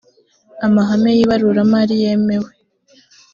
[0.65, 2.51] amahame y ibaruramari yemewe